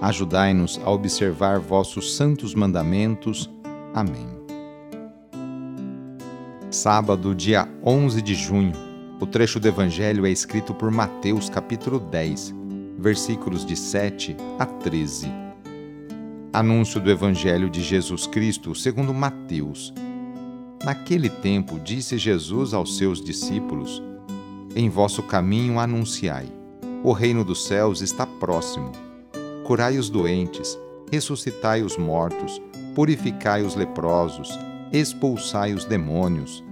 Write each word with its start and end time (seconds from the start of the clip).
Ajudai-nos 0.00 0.80
a 0.84 0.90
observar 0.90 1.58
vossos 1.60 2.16
santos 2.16 2.54
mandamentos. 2.54 3.50
Amém 3.94 4.44
sábado, 6.74 7.34
dia 7.34 7.68
11 7.84 8.20
de 8.20 8.34
junho. 8.34 8.72
O 9.20 9.26
trecho 9.26 9.60
do 9.60 9.68
Evangelho 9.68 10.26
é 10.26 10.30
escrito 10.30 10.74
por 10.74 10.90
Mateus, 10.90 11.48
capítulo 11.48 12.00
10, 12.00 12.52
versículos 12.98 13.64
de 13.64 13.76
7 13.76 14.36
a 14.58 14.66
13. 14.66 15.28
Anúncio 16.52 17.00
do 17.00 17.10
Evangelho 17.10 17.70
de 17.70 17.80
Jesus 17.80 18.26
Cristo 18.26 18.74
segundo 18.74 19.14
Mateus. 19.14 19.94
Naquele 20.84 21.30
tempo 21.30 21.78
disse 21.78 22.18
Jesus 22.18 22.74
aos 22.74 22.96
seus 22.96 23.22
discípulos: 23.22 24.02
Em 24.74 24.90
vosso 24.90 25.22
caminho 25.22 25.78
anunciai: 25.78 26.52
o 27.04 27.12
reino 27.12 27.44
dos 27.44 27.66
céus 27.66 28.02
está 28.02 28.26
próximo. 28.26 28.90
Curai 29.64 29.96
os 29.96 30.10
doentes, 30.10 30.78
ressuscitai 31.10 31.82
os 31.82 31.96
mortos, 31.96 32.60
purificai 32.94 33.62
os 33.62 33.74
leprosos, 33.74 34.58
expulsai 34.92 35.72
os 35.72 35.86
demônios. 35.86 36.62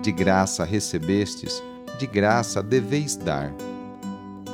De 0.00 0.12
graça 0.12 0.64
recebestes, 0.64 1.60
de 1.98 2.06
graça 2.06 2.62
deveis 2.62 3.16
dar. 3.16 3.52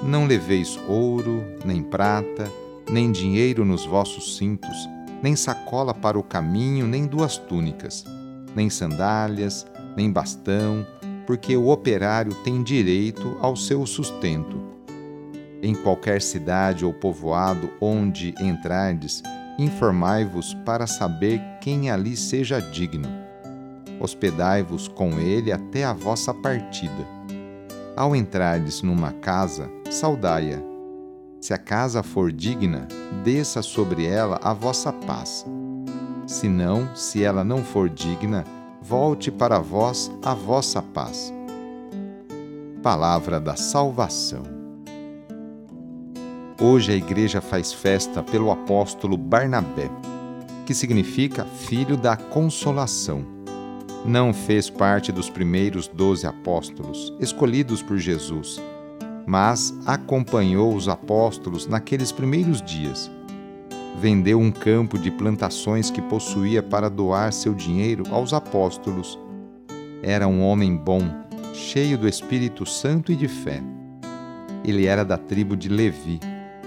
Não 0.03 0.27
leveis 0.27 0.81
ouro, 0.89 1.45
nem 1.67 1.83
prata, 1.83 2.51
nem 2.91 3.13
dinheiro 3.13 3.63
nos 3.63 3.85
vossos 3.85 4.39
cintos, 4.39 4.77
nem 5.23 5.37
sacola 5.37 5.93
para 5.93 6.19
o 6.19 6.23
caminho, 6.23 6.87
nem 6.87 7.05
duas 7.07 7.37
túnicas, 7.37 8.07
nem 8.55 8.71
sandálias, 8.71 9.67
nem 9.95 10.11
bastão, 10.11 10.87
porque 11.27 11.55
o 11.55 11.69
operário 11.69 12.35
tem 12.43 12.63
direito 12.63 13.37
ao 13.41 13.55
seu 13.55 13.85
sustento. 13.85 14.76
Em 15.67 15.75
qualquer 15.75 16.23
cidade 16.23 16.85
ou 16.85 16.95
povoado 16.95 17.73
onde 17.81 18.33
entrardes, 18.41 19.21
informai-vos 19.59 20.55
para 20.65 20.87
saber 20.87 21.43
quem 21.61 21.91
ali 21.91 22.17
seja 22.17 22.61
digno. 22.61 23.09
Hospedai-vos 23.99 24.87
com 24.87 25.19
ele 25.19 25.51
até 25.51 25.83
a 25.83 25.93
vossa 25.93 26.33
partida. 26.33 27.05
Ao 27.97 28.15
entrardes 28.15 28.81
numa 28.81 29.11
casa, 29.11 29.69
saudai-a. 29.91 30.59
Se 31.41 31.53
a 31.53 31.59
casa 31.59 32.01
for 32.01 32.31
digna, 32.31 32.87
desça 33.25 33.61
sobre 33.61 34.07
ela 34.07 34.39
a 34.45 34.53
vossa 34.53 34.93
paz. 34.93 35.45
Se 36.29 36.49
não, 36.49 36.95
se 36.95 37.25
ela 37.25 37.43
não 37.43 37.65
for 37.65 37.89
digna, 37.89 38.45
volte 38.81 39.33
para 39.33 39.59
vós 39.59 40.13
a 40.25 40.33
vossa 40.33 40.81
paz. 40.81 41.35
Palavra 42.85 43.41
da 43.41 43.57
Salvação. 43.57 44.56
Hoje 46.59 46.91
a 46.91 46.95
igreja 46.95 47.43
faz 47.43 47.71
festa 47.71 48.23
pelo 48.23 48.51
apóstolo 48.51 49.15
Barnabé, 49.19 49.91
que 50.65 50.73
significa 50.73 51.45
filho 51.45 51.99
da 51.99 52.17
consolação. 52.17 53.23
Não 54.07 54.33
fez 54.33 54.71
parte 54.71 55.13
dos 55.13 55.29
primeiros 55.29 55.87
doze 55.87 56.27
apóstolos, 56.27 57.13
escolhidos 57.21 57.83
por 57.83 57.99
Jesus, 57.99 58.59
mas 59.27 59.75
acompanhou 59.85 60.75
os 60.75 60.89
apóstolos 60.89 61.67
naqueles 61.67 62.11
primeiros 62.11 62.63
dias. 62.63 63.11
Vendeu 64.01 64.41
um 64.41 64.51
campo 64.51 64.99
de 64.99 65.11
plantações 65.11 65.91
que 65.91 66.01
possuía 66.01 66.63
para 66.63 66.89
doar 66.89 67.35
seu 67.35 67.53
dinheiro 67.53 68.05
aos 68.11 68.33
apóstolos. 68.33 69.19
Era 70.03 70.27
um 70.27 70.43
homem 70.43 70.75
bom, 70.75 71.03
cheio 71.53 71.99
do 71.99 72.09
Espírito 72.09 72.65
Santo 72.65 73.13
e 73.13 73.15
de 73.15 73.29
fé. 73.29 73.63
Ele 74.65 74.87
era 74.87 75.05
da 75.05 75.19
tribo 75.19 75.55
de 75.55 75.69
Levi 75.69 76.19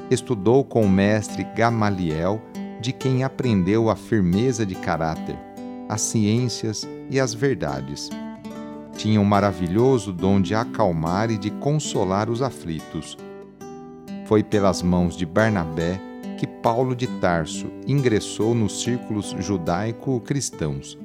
estudou 0.10 0.64
com 0.64 0.84
o 0.84 0.90
mestre 0.90 1.44
Gamaliel, 1.56 2.42
de 2.82 2.92
quem 2.92 3.24
aprendeu 3.24 3.90
a 3.90 3.96
firmeza 3.96 4.66
de 4.66 4.76
caráter, 4.76 5.38
as 5.88 6.02
ciências 6.02 6.88
e 7.10 7.20
as 7.20 7.34
verdades. 7.34 8.10
Tinha 8.98 9.20
um 9.20 9.26
maravilhoso 9.26 10.12
dom 10.12 10.42
de 10.42 10.56
acalmar 10.56 11.30
e 11.32 11.38
de 11.38 11.52
consolar 11.52 12.30
os 12.30 12.42
aflitos. 12.42 13.18
Foi 14.26 14.44
pelas 14.44 14.82
mãos 14.82 15.16
de 15.16 15.26
Barnabé 15.26 16.00
que 16.38 16.48
Paulo 16.48 16.96
de 16.96 17.08
Tarso 17.20 17.68
ingressou 17.86 18.56
nos 18.56 18.82
círculos 18.82 19.36
judaico-cristãos. 19.40 20.98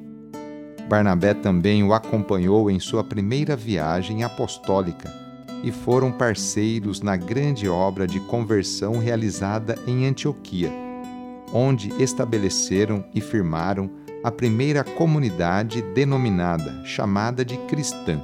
Barnabé 0.87 1.33
também 1.33 1.83
o 1.83 1.93
acompanhou 1.93 2.69
em 2.69 2.79
sua 2.79 3.03
primeira 3.03 3.55
viagem 3.55 4.23
apostólica 4.23 5.24
e 5.65 5.71
foram 5.71 6.11
parceiros 6.11 7.01
na 7.01 7.17
grande 7.17 7.67
obra 7.67 8.05
de 8.05 8.19
conversão 8.19 8.99
realizada 8.99 9.75
em 9.87 10.05
Antioquia, 10.05 10.71
onde 11.51 11.89
estabeleceram 12.01 13.03
e 13.15 13.19
firmaram 13.19 13.89
a 14.23 14.31
primeira 14.31 14.83
comunidade 14.83 15.81
denominada, 15.81 16.85
chamada 16.85 17.43
de 17.43 17.57
cristã. 17.65 18.23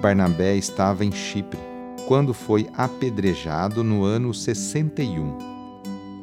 Barnabé 0.00 0.54
estava 0.54 1.04
em 1.04 1.10
Chipre 1.10 1.58
quando 2.06 2.32
foi 2.32 2.68
apedrejado 2.76 3.82
no 3.82 4.04
ano 4.04 4.32
61. 4.32 5.36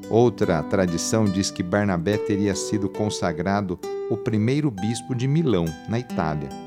Outra 0.09 0.63
tradição 0.63 1.25
diz 1.25 1.51
que 1.51 1.61
Barnabé 1.61 2.15
teria 2.15 2.55
sido 2.55 2.87
consagrado 2.87 3.77
o 4.09 4.15
primeiro 4.15 4.71
bispo 4.71 5.13
de 5.13 5.27
Milão, 5.27 5.65
na 5.89 5.99
Itália 5.99 6.66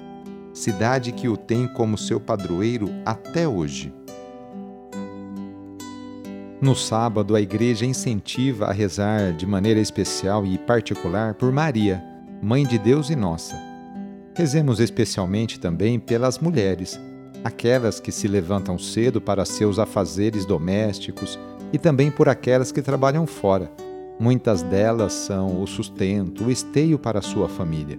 cidade 0.53 1.13
que 1.13 1.29
o 1.29 1.37
tem 1.37 1.67
como 1.67 1.97
seu 1.97 2.21
padroeiro 2.21 2.89
até 3.05 3.47
hoje. 3.47 3.93
No 6.61 6.77
sábado, 6.77 7.35
a 7.35 7.41
igreja 7.41 7.87
incentiva 7.87 8.67
a 8.67 8.73
rezar 8.73 9.33
de 9.33 9.47
maneira 9.47 9.81
especial 9.81 10.45
e 10.45 10.59
particular 10.59 11.35
por 11.35 11.51
Maria, 11.51 12.05
Mãe 12.43 12.67
de 12.67 12.79
Deus 12.79 13.09
e 13.09 13.17
nossa. 13.17 13.57
Rezemos 14.35 14.79
especialmente 14.79 15.59
também 15.59 15.99
pelas 15.99 16.39
mulheres, 16.39 17.01
aquelas 17.43 17.99
que 17.99 18.13
se 18.13 18.29
levantam 18.29 18.79
cedo 18.79 19.21
para 19.21 19.45
seus 19.45 19.79
afazeres 19.79 20.45
domésticos 20.45 21.39
e 21.73 21.79
também 21.79 22.11
por 22.11 22.29
aquelas 22.29 22.71
que 22.71 22.83
trabalham 22.83 23.27
fora. 23.27 23.71
Muitas 24.19 24.63
delas 24.63 25.15
são 25.15 25.63
o 25.63 25.67
sustento, 25.67 26.45
o 26.45 26.51
esteio 26.51 26.99
para 26.99 27.23
sua 27.23 27.49
família. 27.49 27.99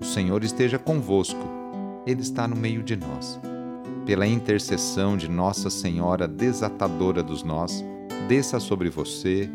O 0.00 0.04
Senhor 0.04 0.44
esteja 0.44 0.78
convosco, 0.78 1.40
Ele 2.06 2.22
está 2.22 2.46
no 2.46 2.56
meio 2.56 2.82
de 2.82 2.96
nós. 2.96 3.40
Pela 4.06 4.26
intercessão 4.26 5.16
de 5.16 5.28
Nossa 5.28 5.68
Senhora 5.68 6.26
desatadora 6.26 7.22
dos 7.22 7.42
nós, 7.42 7.84
desça 8.28 8.60
sobre 8.60 8.88
você, 8.88 9.50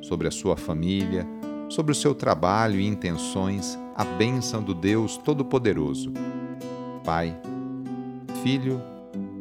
sobre 0.00 0.28
a 0.28 0.30
sua 0.30 0.56
família, 0.56 1.26
sobre 1.68 1.92
o 1.92 1.94
seu 1.94 2.14
trabalho 2.14 2.78
e 2.78 2.86
intenções 2.86 3.78
a 3.94 4.04
bênção 4.04 4.62
do 4.62 4.74
Deus 4.74 5.16
Todo-Poderoso. 5.16 6.12
Pai, 7.04 7.36
Filho 8.44 8.80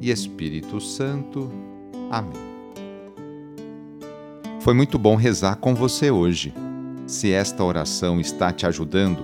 e 0.02 0.10
Espírito 0.10 0.82
Santo. 0.82 1.52
Amém. 2.10 2.48
Foi 4.62 4.74
muito 4.74 4.98
bom 4.98 5.16
rezar 5.16 5.58
com 5.58 5.76
você 5.76 6.10
hoje. 6.10 6.54
Se 7.06 7.32
esta 7.32 7.64
oração 7.64 8.20
está 8.20 8.52
te 8.52 8.66
ajudando, 8.66 9.24